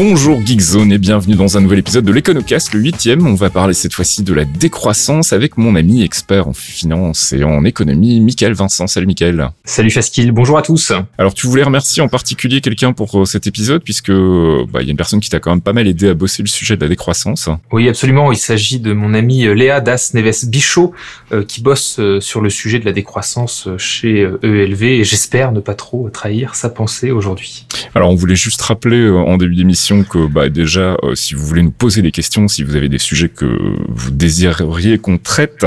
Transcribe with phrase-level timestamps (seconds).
[0.00, 3.26] Bonjour Geekzone et bienvenue dans un nouvel épisode de l'Econocast, le huitième.
[3.26, 7.42] On va parler cette fois-ci de la décroissance avec mon ami expert en finance et
[7.42, 8.86] en économie, Michael Vincent.
[8.86, 9.48] Salut Michael.
[9.64, 10.92] Salut Faskil, bonjour à tous.
[11.18, 14.88] Alors tu voulais remercier en particulier quelqu'un pour euh, cet épisode puisque bah, il y
[14.88, 16.82] a une personne qui t'a quand même pas mal aidé à bosser le sujet de
[16.82, 17.48] la décroissance.
[17.72, 20.94] Oui absolument, il s'agit de mon ami euh, Léa Das Neves Bichot
[21.32, 25.74] euh, qui bosse sur le sujet de la décroissance chez ELV et j'espère ne pas
[25.74, 27.66] trop trahir sa pensée aujourd'hui.
[27.96, 31.62] Alors on voulait juste rappeler en début d'émission que bah, déjà, euh, si vous voulez
[31.62, 33.58] nous poser des questions, si vous avez des sujets que
[33.88, 35.66] vous désireriez qu'on traite,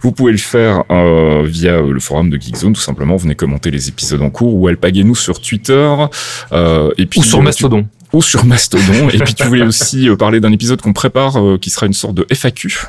[0.00, 3.16] vous pouvez le faire euh, via le forum de Geekzone, tout simplement.
[3.16, 5.94] Venez commenter les épisodes en cours ou alpaguez-nous sur Twitter.
[6.52, 7.86] Euh, et puis, ou sur Mastodon.
[8.12, 9.08] ou sur Mastodon.
[9.10, 12.26] et puis tu voulais aussi parler d'un épisode qu'on prépare qui sera une sorte de
[12.32, 12.86] FAQ.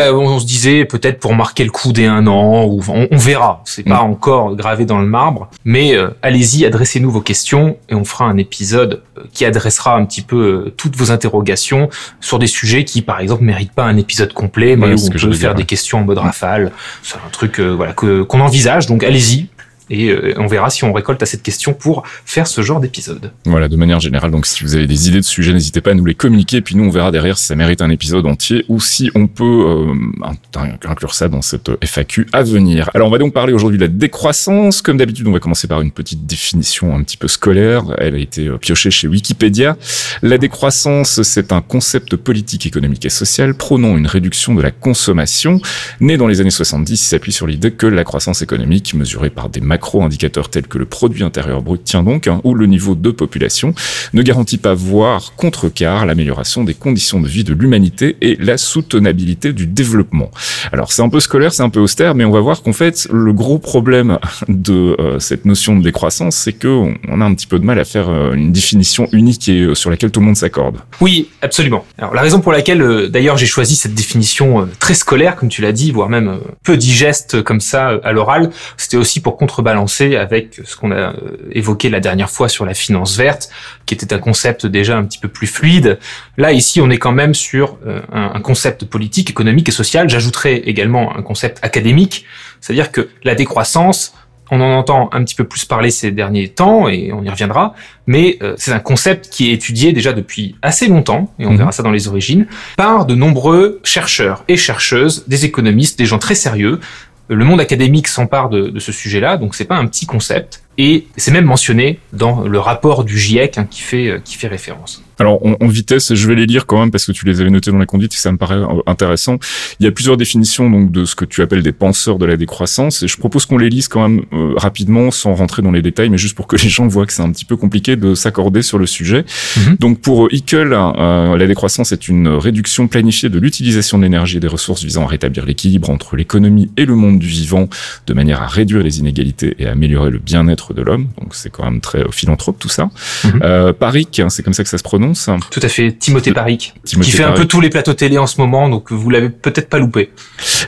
[0.00, 3.62] Euh, on se disait peut-être pour marquer le coup des un an, ou on, verra.
[3.64, 4.10] C'est pas mm.
[4.10, 8.36] encore gravé dans le marbre, mais euh, allez-y, adressez-nous vos questions et on fera un
[8.36, 13.20] épisode euh, qui adressera un petit peu toutes vos interrogations sur des sujets qui, par
[13.20, 16.18] exemple, méritent pas un épisode complet, mais où on peut faire des questions en mode
[16.18, 16.72] rafale.
[17.02, 18.86] C'est un truc voilà que qu'on envisage.
[18.86, 19.46] Donc allez-y,
[19.90, 23.32] et euh, on verra si on récolte à cette question pour faire ce genre d'épisode.
[23.44, 24.30] Voilà, de manière générale.
[24.30, 26.60] Donc, si vous avez des idées de sujets, n'hésitez pas à nous les communiquer.
[26.60, 29.44] Puis nous, on verra derrière si ça mérite un épisode entier ou si on peut
[29.44, 32.90] euh, inclure ça dans cette FAQ à venir.
[32.94, 34.80] Alors, on va donc parler aujourd'hui de la décroissance.
[34.80, 37.84] Comme d'habitude, on va commencer par une petite définition un petit peu scolaire.
[37.98, 39.76] Elle a été euh, piochée chez Wikipédia.
[40.22, 45.60] La décroissance, c'est un concept politique, économique et social prônant une réduction de la consommation.
[46.00, 49.48] Né dans les années 70, il s'appuie sur l'idée que la croissance économique, mesurée par
[49.48, 53.10] des macro-indicateurs tels que le produit intérieur brut tient donc, hein, ou le niveau de
[53.10, 53.74] population,
[54.12, 59.52] ne garantit pas, voire contrecarre l'amélioration des conditions de vie de l'humanité et la soutenabilité
[59.52, 60.30] du développement.
[60.72, 63.08] Alors c'est un peu scolaire, c'est un peu austère, mais on va voir qu'en fait,
[63.12, 64.18] le gros problème
[64.48, 67.80] de euh, cette notion de décroissance, c'est qu'on on a un petit peu de mal
[67.80, 70.76] à faire euh, une définition unique et euh, sur laquelle tout le monde s'accorde.
[71.00, 71.84] Oui, absolument.
[71.98, 75.72] Alors la raison pour laquelle, d'ailleurs, j'ai choisi cette définition très scolaire, comme tu l'as
[75.72, 80.60] dit, voire même peu digeste comme ça à l'oral, c'était aussi pour contre balancer avec
[80.64, 81.12] ce qu'on a euh,
[81.50, 83.50] évoqué la dernière fois sur la finance verte,
[83.86, 85.98] qui était un concept déjà un petit peu plus fluide.
[86.36, 90.08] Là, ici, on est quand même sur euh, un concept politique, économique et social.
[90.08, 92.26] J'ajouterai également un concept académique,
[92.60, 94.14] c'est-à-dire que la décroissance,
[94.50, 97.74] on en entend un petit peu plus parler ces derniers temps et on y reviendra,
[98.06, 101.58] mais euh, c'est un concept qui est étudié déjà depuis assez longtemps, et on mhm.
[101.58, 106.18] verra ça dans les origines, par de nombreux chercheurs et chercheuses, des économistes, des gens
[106.18, 106.80] très sérieux,
[107.28, 110.62] le monde académique s'empare de, ce sujet-là, donc c'est pas un petit concept.
[110.76, 115.02] Et c'est même mentionné dans le rapport du GIEC hein, euh, qui fait référence.
[115.18, 117.70] Alors en, vitesse, je vais les lire quand même parce que tu les avais notés
[117.70, 119.38] dans la conduite et ça me paraît euh, intéressant.
[119.80, 122.36] Il y a plusieurs définitions donc de ce que tu appelles des penseurs de la
[122.36, 125.82] décroissance et je propose qu'on les lise quand même euh, rapidement sans rentrer dans les
[125.82, 128.14] détails, mais juste pour que les gens voient que c'est un petit peu compliqué de
[128.14, 129.24] s'accorder sur le sujet.
[129.56, 129.76] Mhm.
[129.78, 134.48] Donc pour Hickel, la décroissance est une réduction planifiée de l'utilisation de l'énergie et des
[134.48, 137.68] ressources visant à rétablir l'équilibre entre l'économie et le monde du vivant
[138.06, 141.08] de manière à réduire les inégalités et à améliorer le bien-être de l'homme.
[141.20, 142.90] Donc c'est quand même très euh, philanthrope tout ça.
[143.24, 143.40] Mhm.
[143.42, 145.03] Euh, hein, c'est comme ça que ça se prononce.
[145.50, 148.40] Tout à fait, Timothée Paric, qui fait un peu tous les plateaux télé en ce
[148.40, 150.10] moment, donc vous l'avez peut-être pas loupé.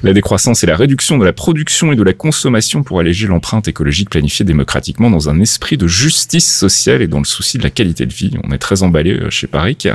[0.02, 3.68] La décroissance est la réduction de la production et de la consommation pour alléger l'empreinte
[3.68, 7.70] écologique planifiée démocratiquement dans un esprit de justice sociale et dans le souci de la
[7.70, 8.32] qualité de vie.
[8.44, 9.88] On est très emballé euh, chez Paric.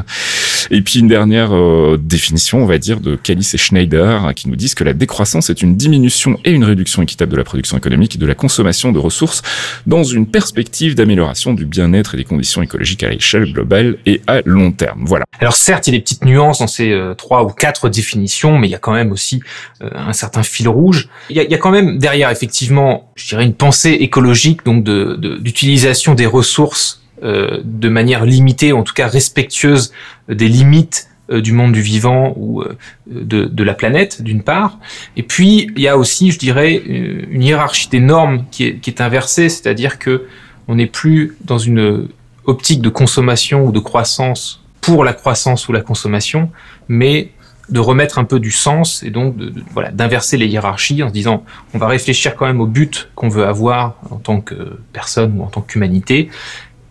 [0.69, 4.50] Et puis une dernière euh, définition, on va dire, de Calice et Schneider, hein, qui
[4.50, 7.78] nous disent que la décroissance est une diminution et une réduction équitable de la production
[7.78, 9.41] économique et de la consommation de ressources
[9.88, 14.30] dans une perspective d'amélioration du bien-être et des conditions écologiques à l'échelle globale et à
[14.45, 15.03] long terme.
[15.05, 15.25] Voilà.
[15.39, 18.57] Alors certes, il y a des petites nuances dans ces euh, trois ou quatre définitions,
[18.57, 19.41] mais il y a quand même aussi
[19.81, 21.09] euh, un certain fil rouge.
[21.29, 26.25] Il y, a, quand même derrière effectivement, je dirais, une pensée écologique, donc d'utilisation des
[26.25, 29.91] ressources euh, de manière limitée, en tout cas respectueuse
[30.29, 32.61] des limites du monde du vivant ou
[33.07, 34.79] de, la planète, d'une part.
[35.16, 38.89] Et puis, il y a aussi, je dirais, une hiérarchie des normes qui est, qui
[38.89, 40.25] est inversée, c'est-à-dire que
[40.67, 42.09] on n'est plus dans une
[42.46, 46.49] optique de consommation ou de croissance pour la croissance ou la consommation,
[46.88, 47.32] mais
[47.70, 49.35] de remettre un peu du sens et donc
[49.72, 53.29] voilà d'inverser les hiérarchies en se disant on va réfléchir quand même au but qu'on
[53.29, 56.29] veut avoir en tant que personne ou en tant qu'humanité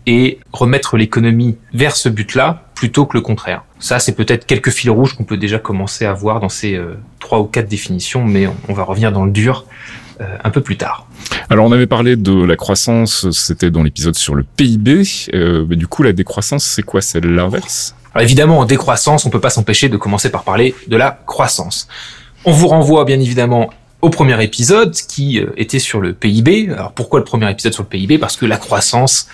[0.07, 3.63] et remettre l'économie vers ce but-là plutôt que le contraire.
[3.79, 6.97] Ça, c'est peut-être quelques fils rouges qu'on peut déjà commencer à voir dans ces euh,
[7.19, 9.65] trois ou quatre définitions, mais on, va revenir dans le dur
[10.19, 11.07] un peu plus tard.
[11.51, 15.03] Alors on avait parlé de la croissance, c'était dans l'épisode sur le PIB,
[15.33, 17.01] euh, mais du coup la décroissance, c'est quoi?
[17.01, 17.93] C'est l'inverse?
[18.13, 21.89] Alors évidemment, en décroissance, on peut pas s'empêcher de commencer par parler de la croissance.
[22.45, 23.69] On vous renvoie bien évidemment
[24.01, 26.69] au premier épisode qui euh, était sur le PIB.
[26.71, 29.27] Alors pourquoi le premier épisode sur le PIB Parce que la croissance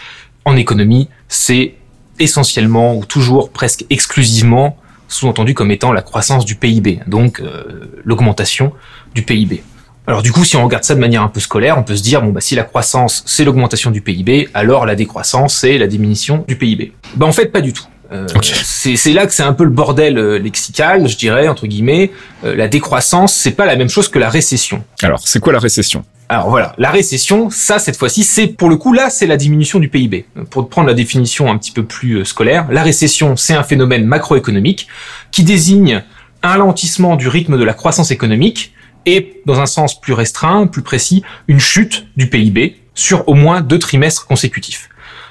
[0.44, 1.76] en économie, c'est
[2.18, 4.78] essentiellement ou toujours presque exclusivement
[5.08, 8.74] sous-entendu comme étant la croissance du PIB, donc euh, l'augmentation
[9.14, 9.62] du PIB.
[10.07, 12.01] Alors du coup, si on regarde ça de manière un peu scolaire, on peut se
[12.01, 15.88] dire bon bah si la croissance c'est l'augmentation du PIB, alors la décroissance c'est la
[15.88, 16.94] diminution du PIB.
[17.15, 17.86] Bah en fait pas du tout.
[18.13, 22.12] Euh, c'est là que c'est un peu le bordel euh, lexical, je dirais entre guillemets.
[22.45, 24.81] Euh, la décroissance, c'est pas la même chose que la récession.
[25.04, 26.06] Alors, c'est quoi la récession?
[26.30, 29.80] Alors voilà, la récession, ça cette fois-ci, c'est pour le coup là, c'est la diminution
[29.80, 30.25] du PIB.
[30.50, 34.88] Pour prendre la définition un petit peu plus scolaire, la récession, c'est un phénomène macroéconomique
[35.31, 36.01] qui désigne
[36.44, 38.74] un ralentissement du rythme de la croissance économique
[39.07, 43.62] et, dans un sens plus restreint, plus précis, une chute du PIB sur au moins
[43.62, 44.89] deux trimestres consécutifs.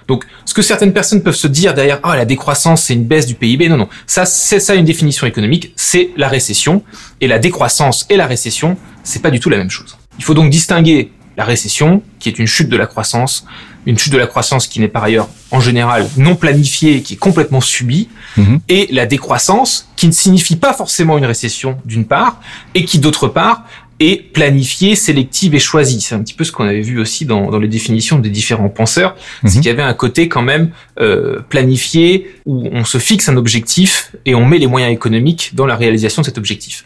[0.08, 3.26] Donc, ce que certaines personnes peuvent se dire derrière, ah, la décroissance, c'est une baisse
[3.26, 3.68] du PIB.
[3.68, 3.88] Non, non.
[4.06, 5.72] Ça, c'est ça une définition économique.
[5.76, 6.82] C'est la récession.
[7.20, 9.98] Et la décroissance et la récession, c'est pas du tout la même chose.
[10.18, 13.46] Il faut donc distinguer la récession, qui est une chute de la croissance,
[13.86, 17.18] une chute de la croissance qui n'est par ailleurs en général non planifiée, qui est
[17.18, 18.60] complètement subie, mhm.
[18.68, 22.40] et la décroissance, qui ne signifie pas forcément une récession d'une part,
[22.74, 23.64] et qui d'autre part
[23.98, 26.02] et planifiée, sélective et choisie.
[26.02, 28.68] C'est un petit peu ce qu'on avait vu aussi dans, dans les définitions des différents
[28.68, 29.62] penseurs, c'est mhm.
[29.62, 34.12] qu'il y avait un côté quand même euh, planifié où on se fixe un objectif
[34.26, 36.84] et on met les moyens économiques dans la réalisation de cet objectif.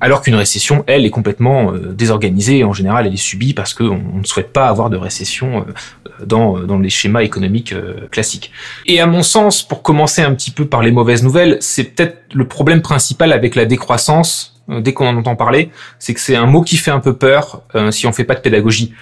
[0.00, 2.64] Alors qu'une récession, elle, est complètement euh, désorganisée.
[2.64, 6.58] En général, elle est subie parce qu'on ne souhaite pas avoir de récession euh, dans,
[6.58, 8.52] dans les schémas économiques euh, classiques.
[8.86, 12.18] Et à mon sens, pour commencer un petit peu par les mauvaises nouvelles, c'est peut-être
[12.32, 16.36] le problème principal avec la décroissance euh, dès qu'on en entend parler, c'est que c'est
[16.36, 18.92] un mot qui fait un peu peur euh, si on fait pas de pédagogie.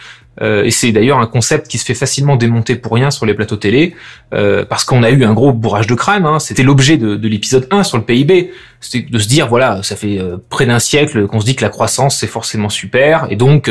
[0.42, 3.34] Euh, et c'est d'ailleurs un concept qui se fait facilement démonter pour rien sur les
[3.34, 3.94] plateaux télé,
[4.30, 6.26] parce qu'on a eu un gros bourrage de crâne.
[6.26, 6.38] Hein.
[6.38, 8.50] C'était l'objet de, de l'épisode 1 sur le PIB.
[8.80, 11.70] C'était de se dire, voilà, ça fait près d'un siècle qu'on se dit que la
[11.70, 13.70] croissance, c'est forcément super, et donc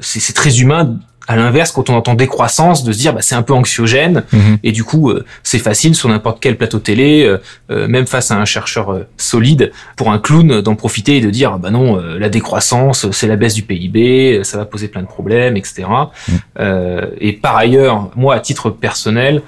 [0.00, 3.42] c'est très humain à l'inverse, quand on entend décroissance, de se dire bah, c'est un
[3.42, 4.58] peu anxiogène mhm.
[4.62, 7.38] et du coup euh, c'est facile sur n'importe quel plateau télé, euh,
[7.70, 11.58] euh, même face à un chercheur solide, pour un clown d'en profiter et de dire
[11.58, 15.56] bah non la décroissance c'est la baisse du PIB, ça va poser plein de problèmes,
[15.56, 15.84] etc.
[16.28, 16.38] Mhm.
[17.20, 19.42] et par ailleurs, moi à titre personnel,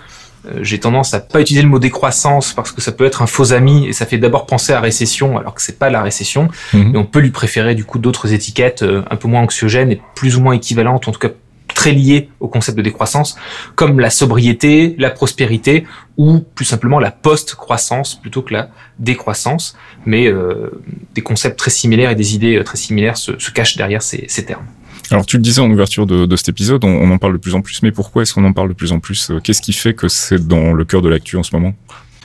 [0.60, 3.52] j'ai tendance à pas utiliser le mot décroissance parce que ça peut être un faux
[3.52, 6.94] ami et ça fait d'abord penser à récession alors que c'est pas la récession mhm.
[6.94, 10.36] et on peut lui préférer du coup d'autres étiquettes un peu moins anxiogènes et plus
[10.36, 11.30] ou moins équivalentes en tout cas
[11.76, 13.36] très liées au concept de décroissance,
[13.74, 15.86] comme la sobriété, la prospérité,
[16.16, 19.76] ou plus simplement la post-croissance plutôt que la décroissance.
[20.06, 20.70] Mais euh,
[21.14, 24.64] des concepts très similaires et des idées euh, très similaires se, cachent derrière ces, termes.
[25.10, 27.60] Alors tu le disais en ouverture de, cet épisode, on, en parle de plus en
[27.60, 29.30] plus, mais pourquoi est-ce qu'on en parle de plus en plus?
[29.44, 31.74] Qu'est-ce qui fait que c'est dans le cœur de l'actu en ce moment?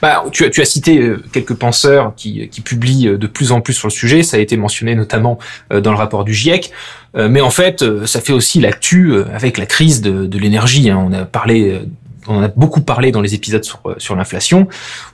[0.01, 3.87] Bah, tu, as, cité euh, quelques penseurs qui, qui, publient de plus en plus sur
[3.87, 4.23] le sujet.
[4.23, 5.39] Ça a été mentionné notamment
[5.69, 6.71] dans le rapport du GIEC.
[7.17, 10.37] Euh, mais en fait, euh, ça fait aussi l'actu euh, avec la crise de, de
[10.37, 10.89] l'énergie.
[10.89, 11.03] Hein.
[11.05, 11.79] On a parlé
[12.27, 14.67] on a beaucoup parlé dans les épisodes sur, sur l'inflation.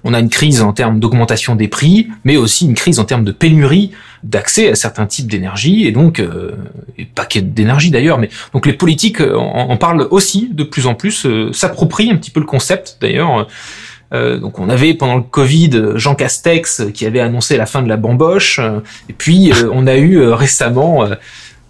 [0.03, 3.24] On a une crise en termes d'augmentation des prix, mais aussi une crise en termes
[3.24, 3.91] de pénurie
[4.24, 6.51] d'accès à certains types d'énergie, et donc, euh,
[6.98, 11.25] et pas d'énergie d'ailleurs, mais donc les politiques en, parlent aussi de plus en plus,
[11.53, 13.48] s'approprient un petit peu le concept d'ailleurs.
[14.14, 17.90] Euh, donc on avait pendant le Covid Jean Castex qui avait annoncé la fin de
[17.90, 18.60] la bamboche,
[19.10, 21.08] et puis on a eu récemment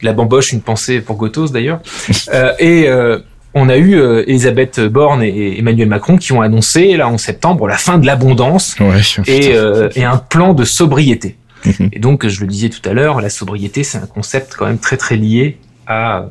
[0.01, 1.81] la bamboche, une pensée pour Gotos d'ailleurs.
[2.33, 3.19] Euh, et euh,
[3.53, 7.67] on a eu euh, Elisabeth Borne et Emmanuel Macron qui ont annoncé là en septembre
[7.67, 8.75] la fin de l'abondance
[9.27, 9.53] et,
[9.95, 11.37] et, un plan de sobriété.
[11.65, 11.89] Mhm.
[11.93, 14.77] et donc, je le disais tout à l'heure, la sobriété, c'est un concept quand même
[14.77, 16.25] très très lié à,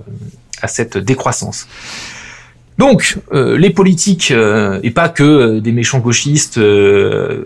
[0.60, 1.66] à cette décroissance.
[2.78, 4.30] Donc, les politiques,
[4.82, 6.60] et pas que des méchants gauchistes,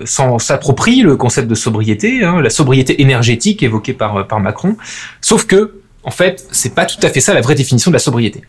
[0.05, 4.77] s'approprient le concept de sobriété, hein, la sobriété énergétique évoquée par, par Macron,
[5.21, 8.01] sauf que en fait, c'est pas tout à fait ça la vraie définition de la
[8.01, 8.43] sobriété.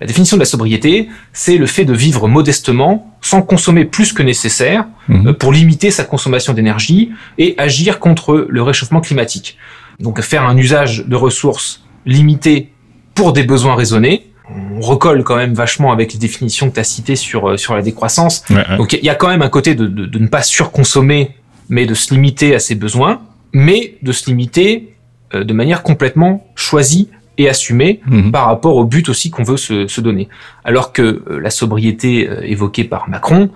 [0.00, 4.22] La définition de la sobriété, c'est le fait de vivre modestement, sans consommer plus que
[4.22, 5.28] nécessaire, mhm.
[5.28, 9.58] euh, pour limiter sa consommation d'énergie et agir contre le réchauffement climatique.
[10.00, 12.70] Donc faire un usage de ressources limitées
[13.14, 14.30] pour des besoins raisonnés.
[14.50, 17.74] On recolle quand même vachement avec les définitions que tu as citées sur, euh, sur
[17.74, 18.44] la décroissance.
[18.76, 21.30] Donc il y a quand même un côté de, de, de ne pas surconsommer,
[21.68, 23.20] mais de se limiter à ses besoins
[23.56, 24.94] mais de se limiter
[25.32, 27.08] de manière complètement choisie
[27.38, 28.32] et assumée Mhm.
[28.32, 30.28] par rapport au but aussi qu'on veut se, se donner.
[30.64, 33.50] Alors que euh, la sobriété euh, évoquée par Macron,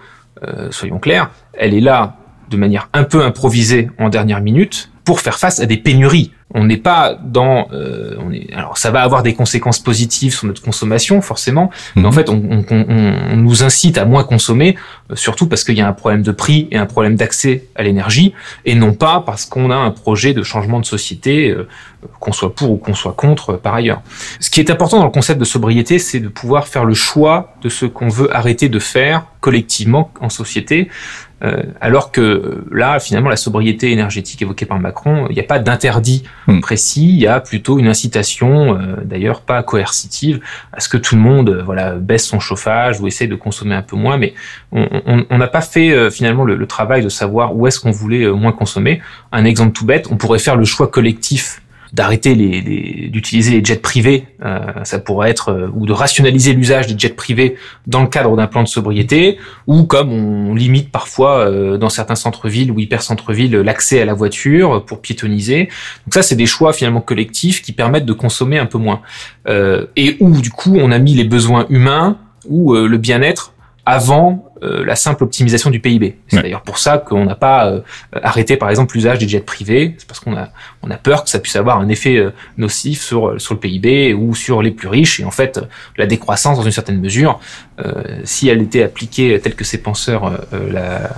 [0.45, 2.16] euh, soyons clairs, elle est là
[2.49, 6.32] de manière un peu improvisée en dernière minute pour faire face à des pénuries.
[6.54, 10.46] On n'est pas dans, euh, on est, alors ça va avoir des conséquences positives sur
[10.46, 12.12] notre consommation forcément, mais en Mhm.
[12.14, 14.76] fait on, on- on- on nous incite à moins consommer,
[15.10, 17.82] euh, surtout parce qu'il y a un problème de prix et un problème d'accès à
[17.84, 18.34] l'énergie,
[18.66, 21.66] et non pas parce qu'on a un projet de changement de société, euh,
[22.20, 24.02] qu'on soit pour ou qu'on soit contre euh, par ailleurs.
[24.40, 27.54] Ce qui est important dans le concept de sobriété, c'est de pouvoir faire le choix
[27.62, 30.88] de ce qu'on veut arrêter de faire collectivement en société,
[31.42, 35.45] euh, alors que euh, là, finalement, la sobriété énergétique évoquée par Macron, il n'y a
[35.45, 36.61] pas d'interdit Hmm.
[36.61, 40.40] précis, il y a plutôt une incitation, euh, d'ailleurs pas coercitive,
[40.73, 43.75] à ce que tout le monde euh, voilà, baisse son chauffage ou essaye de consommer
[43.75, 44.33] un peu moins, mais
[44.73, 48.25] on n'a pas fait euh, finalement le, le travail de savoir où est-ce qu'on voulait
[48.25, 49.02] euh, moins consommer.
[49.30, 51.61] Un exemple tout bête, on pourrait faire le choix collectif
[51.92, 56.52] d'arrêter les, les- d'utiliser les jets privés, euh, ça pourrait être euh, ou de rationaliser
[56.52, 60.90] l'usage des jets privés dans le cadre d'un plan de sobriété, ou comme on limite
[60.90, 65.68] parfois euh, dans certains centres-villes ou hyper centres-villes l'accès à la voiture pour piétoniser.
[66.07, 69.00] Donc ça, c'est des choix finalement collectifs qui permettent de consommer un peu moins,
[69.49, 73.54] Euh, et où du coup on a mis les besoins humains ou euh, le bien-être
[73.87, 76.16] avant euh, la simple optimisation du PIB.
[76.28, 76.42] C'est Ouais.
[76.42, 77.80] d'ailleurs pour ça qu'on n'a pas euh,
[78.22, 80.48] arrêté par exemple l'usage des jets privés, c'est parce qu'on a
[80.82, 84.14] on a peur que ça puisse avoir un effet euh, nocif sur sur le PIB
[84.14, 85.60] ou sur les plus riches et en fait
[85.96, 87.40] la décroissance dans une certaine mesure
[87.84, 91.10] euh, si elle était appliquée telle que ces penseurs euh, euh, la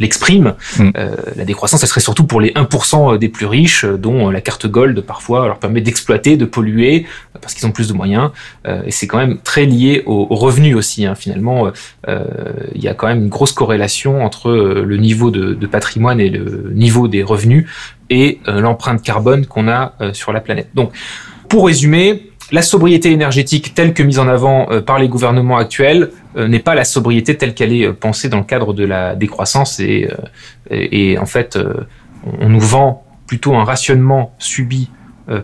[0.00, 0.90] l'expriment, Mm.
[0.96, 4.32] euh, la décroissance, elle serait surtout pour les 1% des plus riches, euh, dont euh,
[4.32, 7.92] la carte Gold parfois leur permet d'exploiter, de polluer, euh, parce qu'ils ont plus de
[7.92, 8.30] moyens.
[8.66, 11.06] Euh, et c'est quand même très lié aux, revenus aussi.
[11.06, 11.14] hein.
[11.14, 11.70] Finalement, euh,
[12.08, 12.24] euh,
[12.74, 16.20] il y a quand même une grosse corrélation entre euh, le niveau de, de patrimoine
[16.20, 17.66] et le niveau des revenus
[18.10, 20.68] et euh, l'empreinte carbone qu'on a euh, sur la planète.
[20.74, 20.92] Donc,
[21.48, 26.10] pour résumer, la sobriété énergétique telle que mise en avant euh, par les gouvernements actuels
[26.36, 29.14] euh, n'est pas la sobriété telle qu'elle est euh, pensée dans le cadre de la
[29.14, 30.08] décroissance et,
[30.70, 31.58] et, et en fait
[32.40, 34.90] on nous vend plutôt un rationnement subi,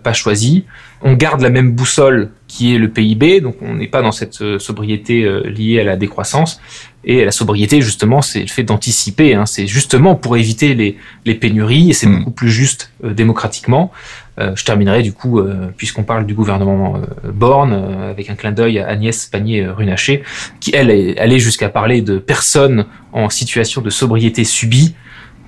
[0.02, 0.64] pas choisi.
[1.02, 4.58] On garde la même boussole qui est le PIB, donc on n'est pas dans cette
[4.58, 6.60] sobriété liée à la décroissance.
[7.04, 9.34] Et la sobriété, justement, c'est le fait d'anticiper.
[9.34, 9.44] Hein.
[9.44, 10.96] C'est justement pour éviter les,
[11.26, 12.18] les pénuries et c'est Mm.
[12.18, 13.92] beaucoup plus juste euh, démocratiquement.
[14.40, 18.34] Euh, je terminerai du coup, euh, puisqu'on parle du gouvernement euh, Borne, euh, avec un
[18.34, 20.22] clin d'œil à Agnès Pannier-Runacher,
[20.60, 24.94] qui elle est allée jusqu'à parler de personnes en situation de sobriété subie.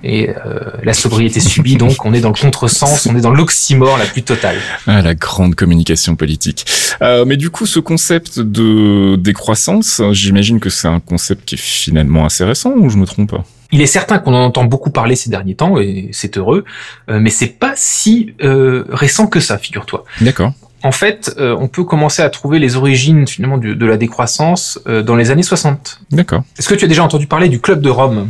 [0.03, 3.97] Et euh, la sobriété subie, donc, on est dans le contresens, on est dans l'oxymore
[3.97, 4.57] la plus totale.
[4.85, 6.65] Ah, la grande communication politique.
[7.01, 11.61] Euh, mais du coup, ce concept de décroissance, j'imagine que c'est un concept qui est
[11.61, 13.43] finalement assez récent, ou je me trompe pas?
[13.71, 16.63] Il est certain qu'on en entend beaucoup parler ces derniers temps, et c'est heureux,
[17.09, 20.05] euh, mais c'est pas si euh, récent que ça, figure-toi.
[20.21, 20.53] D'accord.
[20.83, 24.79] En fait, euh, on peut commencer à trouver les origines finalement du- de la décroissance
[24.87, 25.99] euh, dans les années 60.
[26.11, 26.43] D'accord.
[26.57, 28.29] Est-ce que tu as déjà entendu parler du Club de Rome?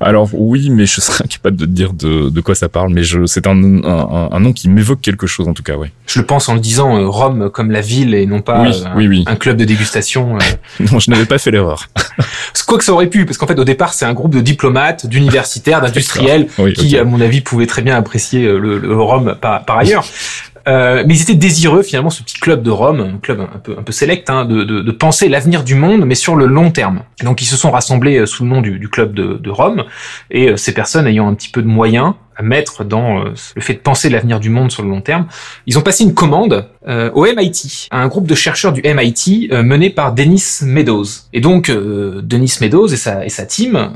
[0.00, 3.02] Alors oui, mais je serais incapable de te dire de, de quoi ça parle, mais
[3.26, 5.92] c'est un, un, un nom qui m'évoque quelque chose en tout cas, ouais.
[6.06, 8.70] Je le pense en le disant euh, Rome comme la ville et non pas Oui,
[8.84, 9.24] euh, un, oui, oui.
[9.26, 10.36] un club de dégustation.
[10.36, 10.40] euh.
[10.92, 11.88] Non, je n'avais pas fait l'erreur.
[12.66, 15.06] Quoi que ça aurait pu, parce qu'en fait au départ c'est un groupe de diplomates,
[15.06, 19.64] d'universitaires, d'industriels Oui, qui, à mon avis, pouvaient très bien apprécier le, le Rome par,
[19.64, 20.04] par ailleurs.
[20.66, 23.76] Euh, mais ils étaient désireux finalement, ce petit club de Rome, un club un peu
[23.78, 26.70] un peu sélect, hein, de, de, de penser l'avenir du monde, mais sur le long
[26.70, 27.02] terme.
[27.22, 29.84] Donc ils se sont rassemblés euh, sous le nom du, du club de, de Rome,
[30.30, 33.62] et euh, ces personnes ayant un petit peu de moyens à mettre dans euh, le
[33.62, 35.26] fait de penser l'avenir du monde sur le long terme,
[35.66, 39.48] ils ont passé une commande euh, au MIT, à un groupe de chercheurs du MIT
[39.52, 41.04] euh, mené par Dennis Meadows.
[41.32, 43.88] Et donc euh, Dennis Meadows et sa, et sa team euh,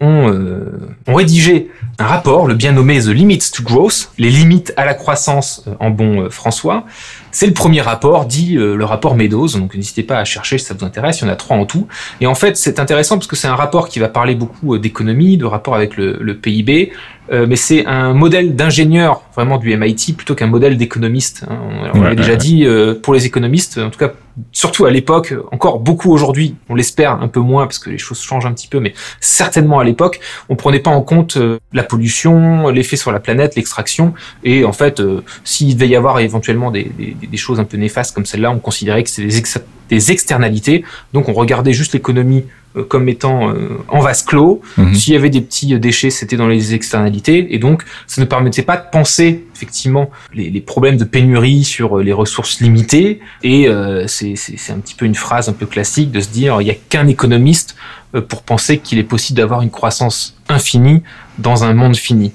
[0.00, 4.72] ont, euh, ont rédigé un rapport, le bien nommé The Limits to Growth, les limites
[4.76, 6.84] à la croissance en bon François.
[7.30, 10.74] C'est le premier rapport, dit le rapport Meadows, donc n'hésitez pas à chercher si ça
[10.74, 11.86] vous intéresse, il y en a trois en tout.
[12.20, 15.36] Et en fait, c'est intéressant parce que c'est un rapport qui va parler beaucoup d'économie,
[15.36, 16.92] de rapport avec le, le PIB,
[17.30, 21.44] mais c'est un modèle d'ingénieur vraiment du MIT plutôt qu'un modèle d'économiste.
[21.48, 21.58] hein.
[21.94, 24.12] On, Ouais, l'avait déjà ouais, dit euh, pour les économistes, en tout cas
[24.50, 28.20] surtout à l'époque, encore beaucoup aujourd'hui, on l'espère un peu moins parce que les choses
[28.20, 31.84] changent un petit peu, mais certainement à l'époque, on prenait pas en compte euh, la
[31.84, 34.12] pollution, l'effet sur la planète, l'extraction,
[34.42, 37.76] et en fait, euh, s'il devait y avoir éventuellement des, des, des choses un peu
[37.76, 41.92] néfastes comme celle-là, on considérait que c'était des, ex- des externalités, donc on regardait juste
[41.92, 42.44] l'économie
[42.88, 43.52] comme étant
[43.88, 44.94] en vase clos, Mhm.
[44.96, 48.62] s'il y avait des petits déchets, c'était dans les externalités, et donc ça ne permettait
[48.62, 53.20] pas de penser effectivement les, problèmes de pénurie sur euh, les ressources limitées.
[53.42, 54.34] Et euh, c'est
[54.70, 57.06] un petit peu une phrase un peu classique de se dire il n'y a qu'un
[57.06, 57.76] économiste
[58.14, 61.02] euh, pour penser qu'il est possible d'avoir une croissance infinie
[61.38, 62.32] dans un monde fini.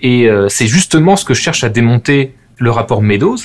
[0.00, 3.38] Et c'est justement ce que cherche à démonter le rapport Meadows.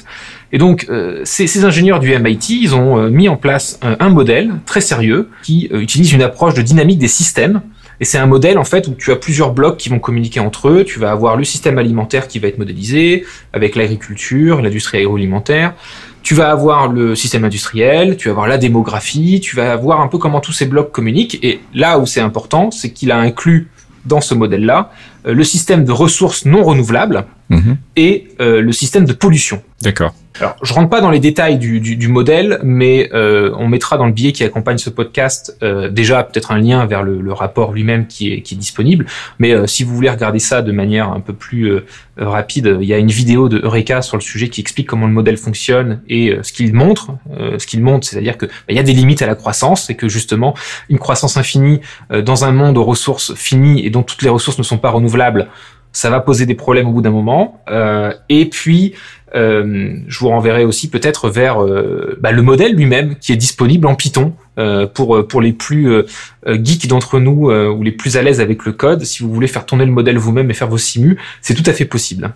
[0.51, 0.85] Et donc,
[1.23, 6.11] ces, ingénieurs du MIT, ils ont mis en place un, modèle très sérieux qui utilise
[6.11, 7.61] une approche de dynamique des systèmes.
[7.99, 10.69] Et c'est un modèle en fait où tu as plusieurs blocs qui vont communiquer entre
[10.69, 10.83] eux.
[10.85, 15.73] Tu vas avoir le système alimentaire qui va être modélisé avec l'agriculture, l'industrie agroalimentaire.
[16.21, 20.07] Tu vas avoir le système industriel, tu vas avoir la démographie, tu vas avoir un
[20.07, 21.39] peu comment tous ces blocs communiquent.
[21.43, 23.69] Et là où c'est important, c'est qu'il a inclus
[24.05, 24.91] dans ce modèle-là
[25.25, 27.77] le système de ressources non renouvelables mhm.
[27.97, 29.61] et le système de pollution.
[29.81, 30.13] D'accord.
[30.39, 33.97] Alors, je rentre pas dans les détails du, du, du modèle, mais euh, on mettra
[33.97, 37.33] dans le billet qui accompagne ce podcast euh, déjà peut-être un lien vers le, le
[37.33, 39.05] rapport lui-même qui est, qui est disponible.
[39.39, 41.85] Mais euh, si vous voulez regarder ça de manière un peu plus euh,
[42.17, 45.13] rapide, il y a une vidéo de Eureka sur le sujet qui explique comment le
[45.13, 47.11] modèle fonctionne et ce qu'il montre.
[47.57, 50.09] ce qu'il montre, c'est-à-dire que bah, y a des limites à la croissance et que
[50.09, 50.53] justement
[50.89, 51.79] une croissance infinie
[52.09, 55.47] dans un monde aux ressources finies et dont toutes les ressources ne sont pas renouvelables
[55.91, 57.61] ça va poser des problèmes au bout d'un moment.
[57.69, 58.93] Euh, et puis,
[59.35, 63.87] euh, je vous renverrai aussi peut-être vers euh, bah, le modèle lui-même qui est disponible
[63.87, 66.03] en Python euh, pour pour les plus euh,
[66.45, 69.03] geeks d'entre nous ou les plus à l'aise avec le code.
[69.03, 71.73] Si vous voulez faire tourner le modèle vous-même et faire vos simus, c'est tout à
[71.73, 72.33] fait possible.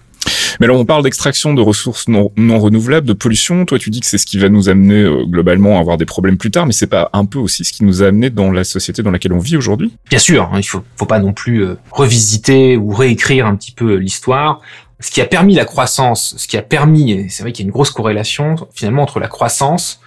[0.60, 3.66] Mais alors on parle d'extraction de ressources non, non, renouvelables, de pollution.
[3.66, 6.38] Toi tu dis que c'est ce qui va nous amener globalement à avoir des problèmes
[6.38, 8.64] plus tard, mais c'est pas un peu aussi ce qui nous a amené dans la
[8.64, 9.94] société dans laquelle on vit aujourd'hui?
[10.10, 13.96] Bien sûr, hein, il faut faut pas non plus revisiter ou réécrire un petit peu
[13.96, 14.62] l'histoire
[15.04, 17.68] ce qui a permis la croissance, ce qui a permis, c'est vrai qu'il y a
[17.68, 20.00] une grosse corrélation finalement entre la croissance,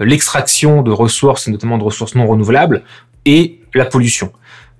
[0.00, 2.82] euh, l'extraction de ressources, notamment de ressources non renouvelables,
[3.26, 4.32] et la pollution.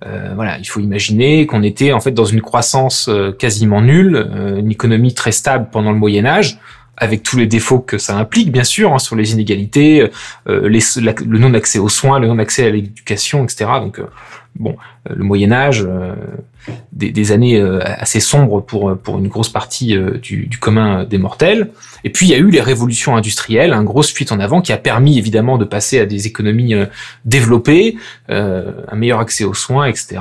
[0.07, 4.17] Euh, voilà, il faut imaginer qu'on était en fait dans une croissance euh, quasiment nulle,
[4.17, 6.59] euh, une économie très stable pendant le Moyen Âge,
[6.97, 10.11] avec tous les défauts que ça implique, bien sûr, hein, sur les inégalités,
[10.49, 13.67] les, le non-accès aux soins, le non-accès à l'éducation, etc.
[13.81, 14.01] Donc,
[14.59, 14.77] bon,
[15.09, 15.87] le Moyen Âge,
[16.93, 21.05] des, des, années euh, assez sombres pour, pour une grosse partie euh, du, du, commun
[21.05, 21.71] des mortels.
[22.05, 24.73] Et puis il y a eu les révolutions industrielles, une grosse fuite en avant qui
[24.73, 26.87] a permis évidemment de passer à des économies euh,
[27.25, 27.97] développées,
[28.29, 30.21] un meilleur accès aux soins, etc.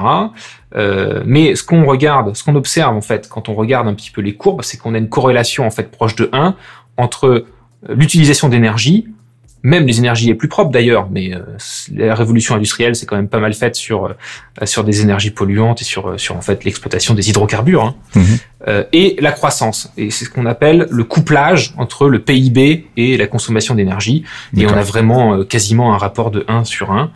[1.25, 4.21] mais ce qu'on regarde, ce qu'on observe en fait quand on regarde un petit peu
[4.21, 6.55] les courbes, c'est qu'on a une corrélation en fait proche de 1
[6.97, 7.45] entre
[7.89, 9.07] l'utilisation d'énergie
[9.63, 11.41] même les énergies les plus propres d'ailleurs, mais euh,
[11.93, 15.81] la révolution industrielle c'est quand même pas mal faite sur euh, sur des énergies polluantes
[15.81, 17.95] et sur euh, sur en fait l'exploitation des hydrocarbures hein.
[18.15, 18.83] Mhm.
[18.93, 23.27] et la croissance et c'est ce qu'on appelle le couplage entre le PIB et la
[23.27, 24.23] consommation d'énergie
[24.55, 27.11] et on a vraiment quasiment un rapport de 1 sur 1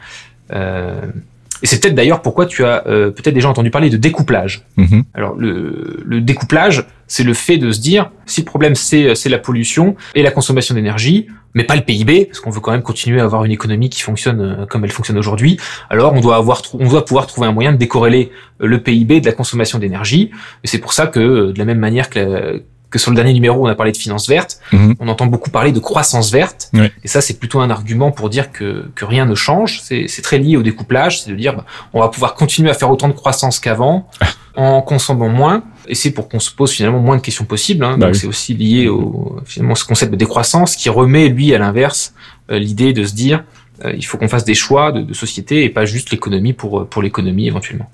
[1.61, 4.65] et c'est peut-être d'ailleurs pourquoi tu as peut-être déjà entendu parler de découplage.
[4.77, 5.03] Mhm.
[5.13, 9.29] Alors le, le découplage, c'est le fait de se dire si le problème c'est c'est
[9.29, 12.81] la pollution et la consommation d'énergie, mais pas le PIB, parce qu'on veut quand même
[12.81, 15.57] continuer à avoir une économie qui fonctionne euh, comme elle fonctionne aujourd'hui.
[15.89, 19.21] Alors on doit avoir, on doit pouvoir trouver un moyen de décorréler euh, le PIB
[19.21, 20.31] de la consommation d'énergie.
[20.63, 23.33] Et c'est pour ça que, euh, de la même manière que, que sur le dernier
[23.33, 24.95] numéro, on a parlé de finance verte, mhm.
[24.99, 26.71] on entend beaucoup parler de croissance verte.
[27.03, 29.81] Et ça, c'est plutôt un argument pour dire que, que rien ne change.
[29.81, 32.91] C'est très lié au découplage, c'est de dire, bah, on va pouvoir continuer à faire
[32.91, 34.09] autant de croissance qu'avant
[34.55, 37.83] en consommant moins et c'est pour qu'on se pose finalement moins de questions possibles.
[37.83, 37.97] Hein.
[37.97, 41.57] Bah donc c'est aussi lié au finalement ce concept de décroissance qui remet lui à
[41.57, 42.13] l'inverse
[42.51, 43.43] euh, l'idée de se dire
[43.83, 46.87] euh, il faut qu'on fasse des choix de, de, société et pas juste l'économie pour
[46.87, 47.89] pour l'économie éventuellement.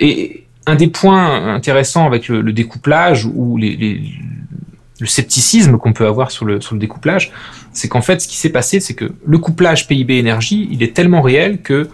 [0.00, 4.02] Et un des points intéressants avec le, le découplage ou les, les,
[5.00, 7.32] le scepticisme qu'on peut avoir sur le sur le découplage,
[7.72, 10.94] c'est qu'en fait ce qui s'est passé, c'est que le couplage PIB énergie, il est
[10.94, 11.88] tellement réel que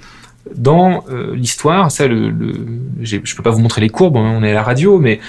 [0.57, 2.53] dans euh, l'histoire, ça, le, le
[3.03, 5.21] je peux pas vous montrer les courbes, hein, on est à la radio, mais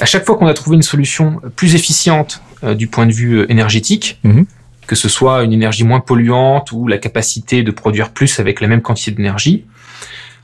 [0.00, 3.38] à chaque fois qu'on a trouvé une solution plus efficiente euh, du point de vue
[3.38, 4.46] euh, énergétique, mhm.
[4.86, 8.68] que ce soit une énergie moins polluante ou la capacité de produire plus avec la
[8.68, 9.64] même quantité d'énergie,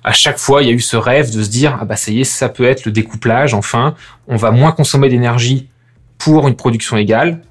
[0.07, 2.13] à chaque fois, il y a eu ce rêve de se dire ah bah ça
[2.13, 3.55] y est, ça peut être le découplage.
[3.55, 3.97] Enfin,
[4.29, 5.69] on va moins consommer d'énergie
[6.17, 7.43] pour une production égale.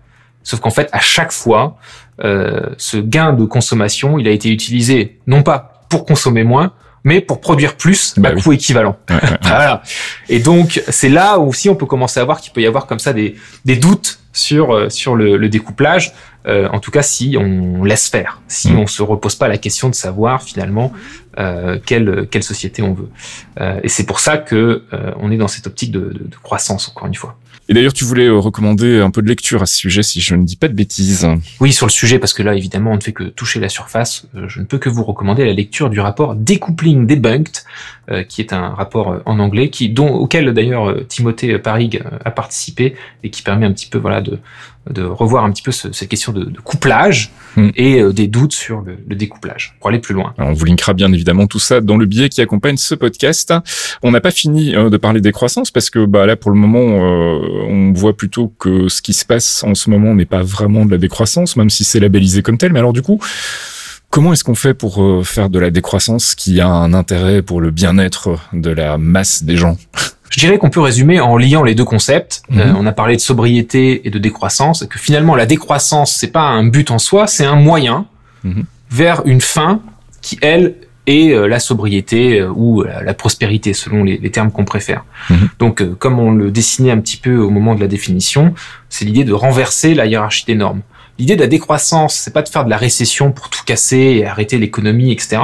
[0.41, 1.77] Sauf qu'en fait, à chaque fois,
[2.23, 6.71] euh, ce gain de consommation, il a été utilisé non pas pour consommer moins,
[7.03, 8.95] mais pour produire plus bah à coût équivalent.
[9.41, 9.83] voilà.
[10.29, 12.85] Et donc c'est là où aussi on peut commencer à voir qu'il peut y avoir
[12.85, 16.13] comme ça des, des doutes sur euh, sur le, le découplage.
[16.47, 18.79] Euh, en tout cas, si on laisse faire, si mm.
[18.79, 20.93] on se repose pas la question de savoir finalement
[21.39, 23.09] euh, quelle quelle société on veut.
[23.59, 26.35] Euh, et c'est pour ça que euh, on est dans cette optique de, de, de,
[26.41, 27.37] croissance encore une fois.
[27.67, 30.35] Et d'ailleurs, tu voulais euh, recommander un peu de lecture à ce sujet, si je
[30.35, 31.27] ne dis pas de bêtises.
[31.59, 34.27] Oui, sur le sujet, parce que là, évidemment, on ne fait que toucher la surface.
[34.35, 37.63] Euh, je ne peux que vous recommander la lecture du rapport Decoupling Debunked,
[38.11, 42.95] euh, qui est un rapport en anglais, qui, dont, auquel d'ailleurs Timothée Parig a participé
[43.23, 44.39] et qui permet un petit peu, voilà, de,
[44.91, 47.69] de revoir un petit peu cette question de, couplage hmm.
[47.75, 50.33] et euh, des doutes sur le, découplage pour aller plus loin.
[50.37, 53.53] on vous linkera bien évidemment tout ça dans le billet qui accompagne ce podcast.
[54.03, 56.57] On n'a pas fini euh, de parler des croissances parce que bah là pour le
[56.57, 60.43] moment euh, on voit plutôt que ce qui se passe en ce moment n'est pas
[60.43, 62.71] vraiment de la décroissance même si c'est labellisé comme tel.
[62.71, 63.19] Mais alors du coup
[64.15, 67.69] Comment est-ce qu'on fait pour faire de la décroissance qui a un intérêt pour le
[67.69, 69.75] bien-être de la masse des gens?
[70.29, 72.41] Je dirais qu'on peut résumer en liant les deux concepts.
[72.53, 72.77] Euh, mhm.
[72.77, 76.43] on a parlé de sobriété et de décroissance, et que finalement la décroissance c'est pas
[76.43, 78.05] un but en soi, c'est un moyen
[78.45, 78.63] mhm.
[78.89, 79.81] vers une fin
[80.21, 80.75] qui elle
[81.07, 85.03] est euh, la sobriété euh, ou la, prospérité selon les, termes qu'on préfère.
[85.29, 85.49] Mhm.
[85.59, 88.53] Donc comme on le dessinait un petit peu au moment de la définition,
[88.87, 90.83] c'est l'idée de renverser la hiérarchie des normes.
[91.17, 94.25] L'idée de la décroissance, c'est pas de faire de la récession pour tout casser et
[94.25, 95.37] arrêter l'économie, etc.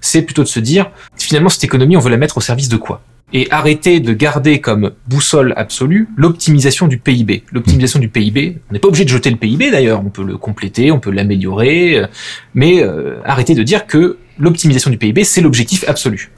[0.00, 2.76] C'est plutôt de se dire, finalement, cette économie, on veut la mettre au service de
[2.76, 3.02] quoi?
[3.32, 7.44] Et arrêter de garder comme boussole absolue l'optimisation du PIB.
[7.52, 10.36] L'optimisation du PIB, on n'est pas obligé de jeter le PIB d'ailleurs, on peut le
[10.36, 12.06] compléter, on peut l'améliorer, euh,
[12.54, 16.32] mais euh, arrêter de dire que l'optimisation du PIB, c'est l'objectif absolu.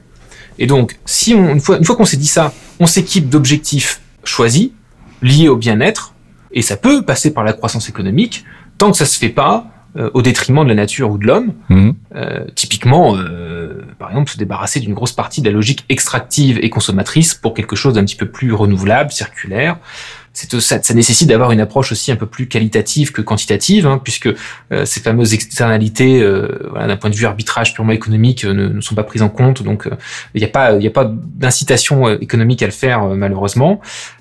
[0.57, 3.99] Et donc, si on, une fois, une fois qu'on s'est dit ça, on s'équipe d'objectifs
[4.23, 4.69] choisis,
[5.21, 6.13] liés au bien-être,
[6.53, 8.45] et ça peut passer par la croissance économique,
[8.77, 11.53] tant que ça se fait pas, euh, au détriment de la nature ou de l'homme.
[11.69, 11.95] Mhm.
[12.15, 16.69] Euh, typiquement, euh, par exemple, se débarrasser d'une grosse partie de la logique extractive et
[16.69, 19.77] consommatrice pour quelque chose d'un petit peu plus renouvelable, circulaire.
[20.35, 24.29] Ça, ça, nécessite d'avoir une approche aussi un peu plus qualitative que quantitative, hein, puisque
[24.83, 26.23] ces fameuses externalités,
[26.69, 29.63] voilà, d'un point de vue arbitrage purement économique, ne, ne sont pas prises en compte.
[29.63, 29.89] Donc,
[30.33, 33.79] il n'y a pas, pas d'incitation économique à le faire malheureusement.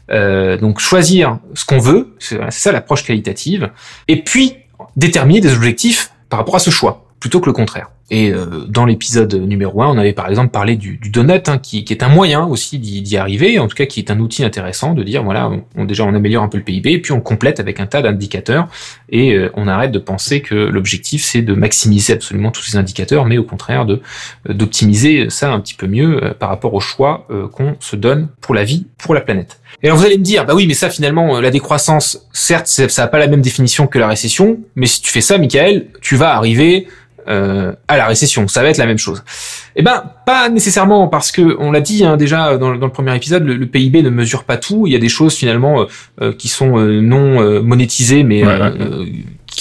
[0.09, 3.71] donc, choisir ce qu'on veut, c'est ça l'approche qualitative.
[4.09, 4.57] Et puis
[4.97, 7.91] déterminer des objectifs par rapport à ce choix, plutôt que le contraire.
[8.11, 11.57] Et euh, dans l'épisode numéro 1, on avait par exemple parlé du, du donut, hein,
[11.57, 14.45] qui, qui, est un moyen aussi d'y arriver, en tout cas qui est un outil
[14.45, 17.61] intéressant de dire, voilà, on, déjà on améliore un peu le PIB, puis on complète
[17.61, 18.69] avec un tas d'indicateurs,
[19.09, 23.25] et euh, on arrête de penser que l'objectif c'est de maximiser absolument tous ces indicateurs,
[23.25, 24.03] mais au contraire de
[24.51, 28.55] euh, d'optimiser ça un petit peu mieux par rapport au choix qu'on se donne pour
[28.55, 29.61] la vie, pour la planète.
[29.83, 32.87] Et alors vous allez me dire, bah oui, mais ça finalement, la décroissance, certes, ça
[33.03, 36.17] n'a pas la même définition que la récession, mais si tu fais ça, Michael, tu
[36.17, 36.87] vas arriver
[37.29, 38.49] euh, à la récession.
[38.49, 39.23] Ça va être la même chose.
[39.77, 43.45] Eh ben, pas nécessairement parce que on l'a dit hein, déjà dans, le premier épisode,
[43.45, 44.87] le, PIB ne mesure pas tout.
[44.87, 45.85] Il y a des choses finalement euh,
[46.21, 48.43] euh, qui sont non monétisées, mais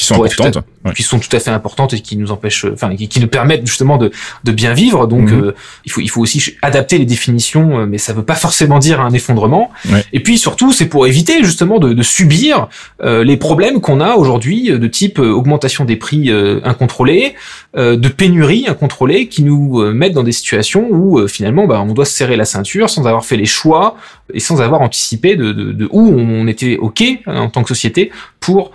[0.03, 3.19] qui sont importantes, qui sont tout à fait importantes et qui nous empêchent, enfin, qui,
[3.19, 4.11] nous permettent justement de,
[4.43, 5.07] de bien vivre.
[5.07, 5.43] Donc, mhm.
[5.43, 8.79] euh, il faut, il faut aussi adapter les définitions, euh, mais ça veut pas forcément
[8.79, 9.71] dire un effondrement.
[10.11, 12.67] Et puis surtout, c'est pour éviter justement de, de subir
[13.01, 16.31] euh, les problèmes qu'on a aujourd'hui de type augmentation des prix
[16.63, 17.35] incontrôlés,
[17.75, 22.13] de pénurie incontrôlée, qui nous mettent dans des situations où finalement, bah, on doit se
[22.13, 23.95] serrer la ceinture sans avoir fait les choix
[24.33, 27.69] et sans avoir anticipé de, de, de où on était ok hein, en tant que
[27.69, 28.69] société pour euh,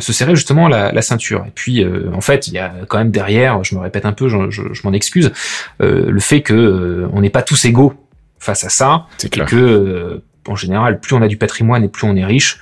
[0.00, 1.44] se serrer justement la, ceinture.
[1.46, 4.12] Et puis, euh, en fait, il y a quand même derrière, je me répète un
[4.12, 5.32] peu, je, m'en excuse,
[5.82, 7.92] euh, le fait que on n'est pas tous égaux
[8.38, 9.06] face à ça.
[9.18, 9.46] C'est clair.
[9.46, 12.60] Que, en général, plus on a du patrimoine et plus on est riche,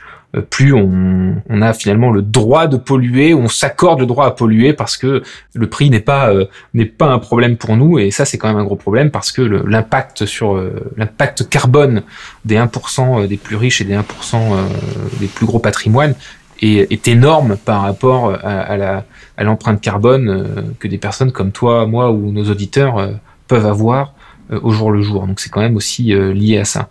[0.48, 4.96] plus on, a finalement le droit de polluer, on s'accorde le droit à polluer parce
[4.96, 6.32] que le prix n'est pas
[6.72, 9.30] n'est pas un problème pour nous et ça c'est quand même un gros problème parce
[9.30, 10.58] que l'impact sur
[10.96, 12.02] l'impact carbone
[12.46, 14.00] des 1% des plus riches et des 1%
[15.20, 16.14] des plus gros patrimoines
[16.62, 19.04] est, énorme par rapport à, la
[19.36, 23.12] à l'empreinte carbone euh, que des personnes comme toi, moi ou nos auditeurs euh,
[23.48, 24.14] peuvent avoir
[24.50, 25.26] euh, au jour le jour.
[25.26, 26.90] Donc c'est quand même aussi lié à ça.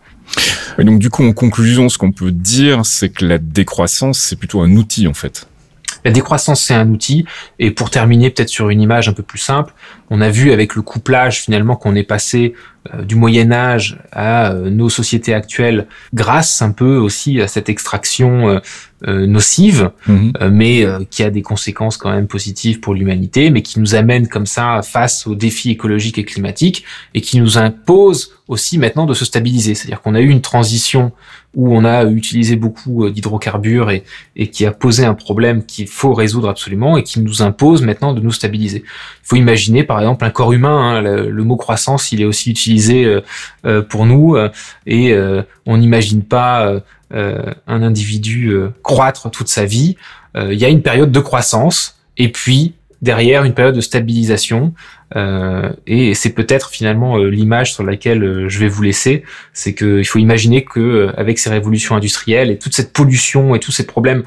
[0.77, 4.37] Et donc du coup, en conclusion, ce qu'on peut dire, c'est que la décroissance, c'est
[4.37, 5.47] plutôt un outil en fait.
[6.03, 7.25] La décroissance, c'est un outil.
[7.59, 9.71] Et pour terminer, peut-être sur une image un peu plus simple,
[10.09, 12.55] on a vu avec le couplage finalement qu'on est passé
[13.03, 18.59] du Moyen Âge à nos sociétés actuelles grâce un peu aussi à cette extraction
[19.07, 20.33] euh, nocive, mhm.
[20.41, 23.95] euh, mais euh, qui a des conséquences quand même positives pour l'humanité, mais qui nous
[23.95, 26.83] amène comme ça face aux défis écologiques et climatiques
[27.15, 29.73] et qui nous impose aussi maintenant de se stabiliser.
[29.73, 31.13] C'est-à-dire qu'on a eu une transition
[31.55, 34.03] où on a utilisé beaucoup d'hydrocarbures et,
[34.35, 38.13] et qui a posé un problème qu'il faut résoudre absolument et qui nous impose maintenant
[38.13, 38.83] de nous stabiliser.
[38.85, 42.51] Il faut imaginer par exemple un corps humain, hein, le, mot croissance, il est aussi
[42.51, 43.19] utilisé
[43.89, 44.37] pour nous
[44.85, 45.13] et
[45.65, 46.79] on n'imagine pas euh,
[47.13, 49.97] un individu euh, croître toute sa vie,
[50.35, 54.73] euh, il y a une période de croissance et puis derrière une période de stabilisation.
[55.15, 59.73] Euh, et c'est peut-être finalement euh, l'image sur laquelle euh, je vais vous laisser, c'est
[59.73, 63.85] qu'il faut imaginer que avec ces révolutions industrielles et toute cette pollution et tous ces
[63.85, 64.23] problèmes,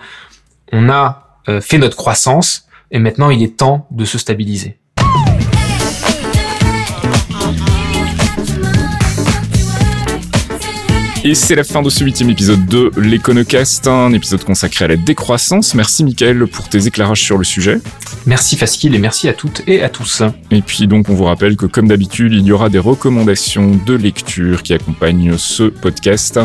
[0.73, 1.21] on a
[1.61, 4.79] fait notre croissance et maintenant il est temps de se stabiliser.
[11.27, 14.97] Et c'est la fin de ce huitième épisode de l'Econocast, un épisode consacré à la
[14.97, 15.75] décroissance.
[15.75, 17.81] Merci Michael pour tes éclairages sur le sujet.
[18.27, 20.23] Merci Fasquille et merci à toutes et à tous.
[20.51, 23.95] Et puis donc on vous rappelle que comme d'habitude, il y aura des recommandations de
[23.95, 26.39] lecture qui accompagnent ce podcast.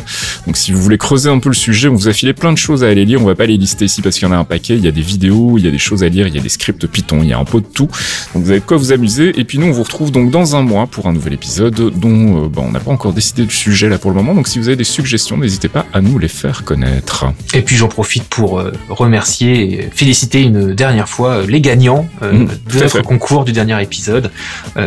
[0.48, 2.58] Donc si vous voulez creuser un peu le sujet, on vous a filé plein de
[2.58, 3.22] choses à aller lire.
[3.22, 4.78] On va pas les lister ici parce qu'il y en a un paquet.
[4.78, 6.42] Il y a des vidéos, il y a des choses à lire, il y a
[6.42, 7.90] des scripts Python, il y a un peu de tout.
[8.34, 9.38] Donc vous avez quoi vous amuser.
[9.38, 12.46] Et puis nous on vous retrouve donc dans un mois pour un nouvel épisode dont
[12.46, 14.34] euh, bah, on n'a pas encore décidé du sujet là pour le moment.
[14.34, 17.26] Donc si vous des suggestions, n'hésitez pas à nous les faire connaître.
[17.54, 22.08] Et puis j'en profite pour euh, remercier et féliciter une dernière fois euh, les gagnants
[22.22, 24.32] euh, mmh, de notre concours du dernier épisode.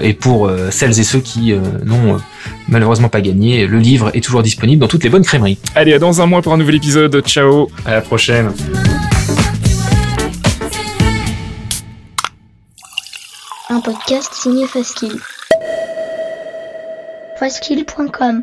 [0.03, 2.19] et pour celles et ceux qui n'ont
[2.69, 5.59] malheureusement pas gagné, le livre est toujours disponible dans toutes les bonnes crèmeries.
[5.75, 7.23] Allez, à dans un mois pour un nouvel épisode.
[7.27, 7.69] Ciao.
[7.85, 8.51] À la prochaine.
[13.71, 15.19] Un podcast signé Faskill.
[17.39, 18.43] Faskill.com